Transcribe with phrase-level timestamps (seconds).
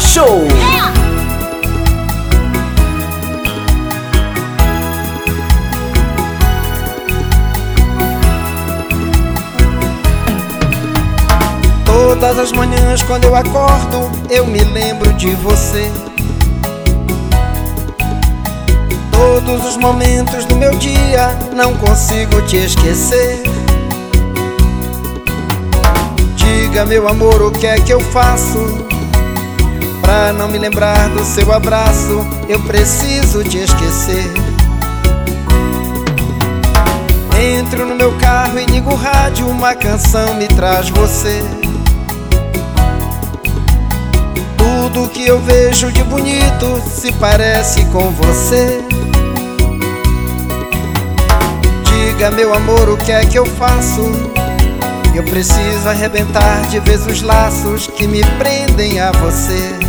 [0.00, 0.46] Show.
[11.84, 15.90] Todas as manhãs quando eu acordo, eu me lembro de você.
[19.12, 23.42] Todos os momentos do meu dia, não consigo te esquecer.
[26.34, 28.88] Diga, meu amor, o que é que eu faço?
[30.08, 34.24] Pra não me lembrar do seu abraço, eu preciso te esquecer.
[37.38, 41.42] Entro no meu carro e ligo o rádio, uma canção me traz você.
[44.56, 48.80] Tudo que eu vejo de bonito se parece com você.
[51.84, 54.10] Diga, meu amor, o que é que eu faço?
[55.14, 59.87] Eu preciso arrebentar de vez os laços que me prendem a você.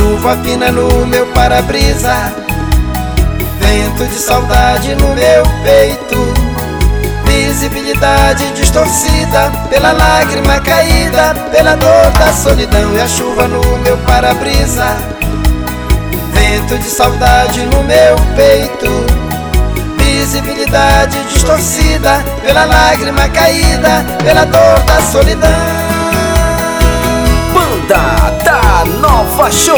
[0.00, 2.32] Chuva fina no meu para-brisa,
[3.58, 6.16] vento de saudade no meu peito.
[7.26, 14.96] Visibilidade distorcida pela lágrima caída, pela dor da solidão e a chuva no meu para-brisa.
[16.32, 19.04] Vento de saudade no meu peito,
[19.98, 25.50] visibilidade distorcida pela lágrima caída, pela dor da solidão.
[27.52, 28.19] Banda da
[29.52, 29.76] Show.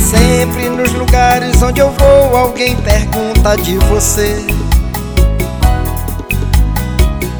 [0.00, 4.46] Sempre nos lugares onde eu vou, alguém pergunta de você.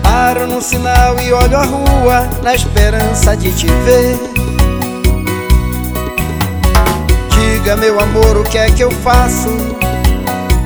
[0.02, 4.18] Paro no sinal e olho a rua na esperança de te ver.
[7.30, 9.48] Diga, meu amor, o que é que eu faço?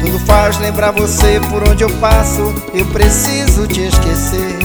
[0.02, 2.52] Tudo faz lembrar você por onde eu passo.
[2.74, 4.58] Eu preciso te esquecer.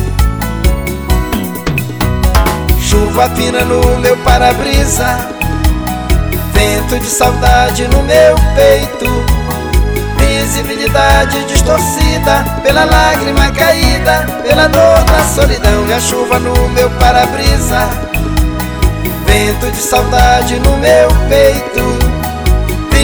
[2.81, 5.29] Chuva fina no meu para-brisa.
[6.53, 9.05] Vento de saudade no meu peito.
[10.17, 17.87] Visibilidade distorcida pela lágrima caída, pela dor da solidão e a chuva no meu para-brisa.
[19.27, 22.06] Vento de saudade no meu peito.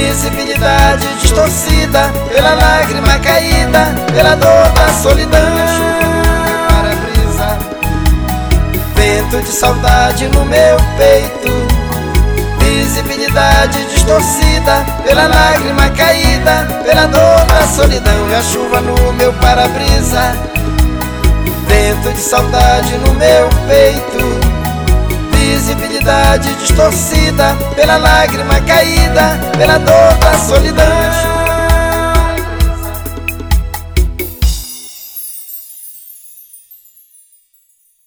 [0.04, 7.58] Visibilidade distorcida pela lágrima caída, pela dor da solidão a chuva no meu para-brisa.
[8.96, 11.50] Vento de saudade no meu peito.
[12.60, 20.38] Visibilidade distorcida pela lágrima caída, pela dor da solidão e a chuva no meu para-brisa.
[21.66, 24.43] Vento de saudade no meu peito.
[25.44, 31.43] Visibilidade distorcida pela lágrima caída, pela dor da solidão.